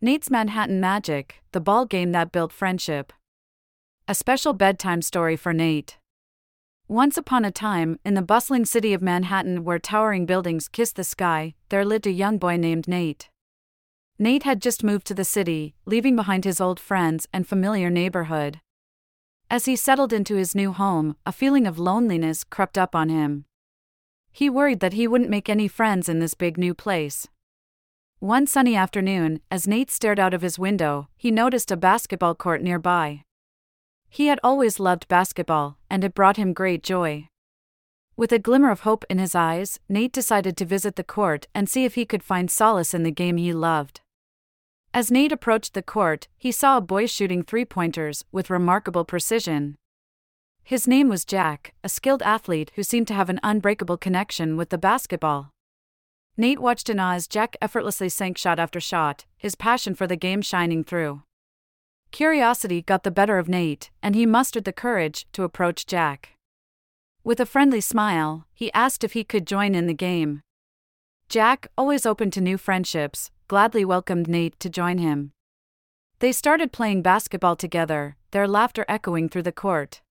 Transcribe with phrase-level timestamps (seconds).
[0.00, 3.12] Nate's Manhattan Magic, the ball game that built friendship.
[4.06, 5.98] A special bedtime story for Nate.
[6.86, 11.02] Once upon a time, in the bustling city of Manhattan where towering buildings kiss the
[11.02, 13.28] sky, there lived a young boy named Nate.
[14.20, 18.60] Nate had just moved to the city, leaving behind his old friends and familiar neighborhood.
[19.50, 23.46] As he settled into his new home, a feeling of loneliness crept up on him.
[24.30, 27.26] He worried that he wouldn't make any friends in this big new place.
[28.20, 32.62] One sunny afternoon, as Nate stared out of his window, he noticed a basketball court
[32.62, 33.22] nearby.
[34.08, 37.28] He had always loved basketball, and it brought him great joy.
[38.16, 41.68] With a glimmer of hope in his eyes, Nate decided to visit the court and
[41.68, 44.00] see if he could find solace in the game he loved.
[44.92, 49.76] As Nate approached the court, he saw a boy shooting three pointers with remarkable precision.
[50.64, 54.70] His name was Jack, a skilled athlete who seemed to have an unbreakable connection with
[54.70, 55.52] the basketball.
[56.40, 60.14] Nate watched in awe as Jack effortlessly sank shot after shot, his passion for the
[60.14, 61.22] game shining through.
[62.12, 66.36] Curiosity got the better of Nate, and he mustered the courage to approach Jack.
[67.24, 70.42] With a friendly smile, he asked if he could join in the game.
[71.28, 75.32] Jack, always open to new friendships, gladly welcomed Nate to join him.
[76.20, 80.02] They started playing basketball together, their laughter echoing through the court.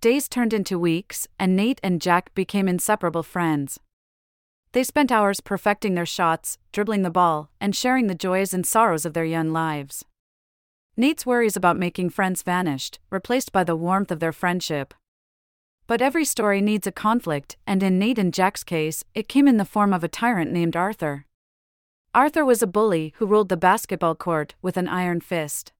[0.00, 3.78] Days turned into weeks, and Nate and Jack became inseparable friends.
[4.76, 9.06] They spent hours perfecting their shots, dribbling the ball, and sharing the joys and sorrows
[9.06, 10.04] of their young lives.
[10.98, 14.92] Nate's worries about making friends vanished, replaced by the warmth of their friendship.
[15.86, 19.56] But every story needs a conflict, and in Nate and Jack's case, it came in
[19.56, 21.24] the form of a tyrant named Arthur.
[22.14, 25.72] Arthur was a bully who ruled the basketball court with an iron fist.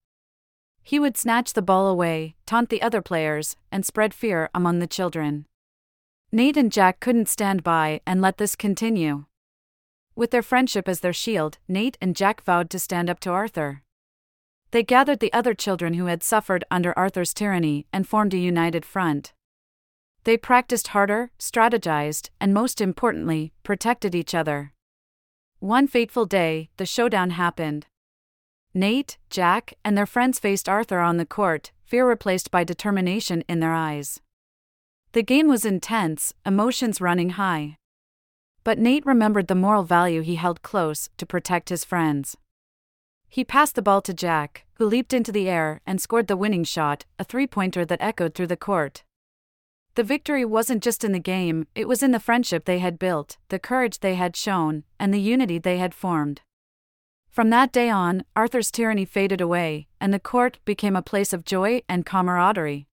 [0.83, 4.87] He would snatch the ball away, taunt the other players, and spread fear among the
[4.87, 5.45] children.
[6.37, 9.25] Nate and Jack couldn't stand by and let this continue.
[10.15, 13.83] With their friendship as their shield, Nate and Jack vowed to stand up to Arthur.
[14.71, 18.85] They gathered the other children who had suffered under Arthur's tyranny and formed a united
[18.85, 19.33] front.
[20.25, 24.75] They practiced harder, strategized, and most importantly, protected each other.
[25.59, 27.87] One fateful day, the showdown happened.
[28.75, 33.61] Nate, Jack, and their friends faced Arthur on the court, fear replaced by determination in
[33.61, 34.21] their eyes.
[35.17, 37.79] The game was intense, emotions running high.
[38.65, 42.37] But Nate remembered the moral value he held close to protect his friends.
[43.27, 46.65] He passed the ball to Jack, who leaped into the air and scored the winning
[46.65, 49.05] shot, a three pointer that echoed through the court.
[49.95, 53.39] The victory wasn't just in the game, it was in the friendship they had built,
[53.49, 56.43] the courage they had shown, and the unity they had formed.
[57.31, 61.47] From that day on, Arthur's tyranny faded away, and the court became a place of
[61.47, 62.87] joy and camaraderie.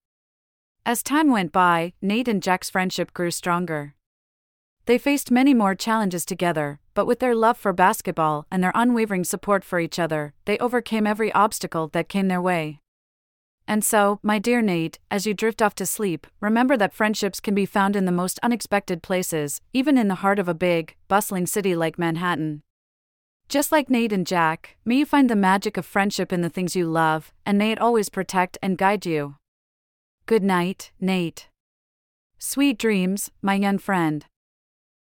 [0.86, 3.96] As time went by, Nate and Jack's friendship grew stronger.
[4.86, 9.24] They faced many more challenges together, but with their love for basketball and their unwavering
[9.24, 12.82] support for each other, they overcame every obstacle that came their way.
[13.66, 17.56] And so, my dear Nate, as you drift off to sleep, remember that friendships can
[17.56, 21.46] be found in the most unexpected places, even in the heart of a big, bustling
[21.46, 22.62] city like Manhattan.
[23.48, 26.76] Just like Nate and Jack, may you find the magic of friendship in the things
[26.76, 29.36] you love, and may it always protect and guide you.
[30.26, 31.50] Good night, Nate.
[32.40, 34.26] Sweet dreams, my young friend.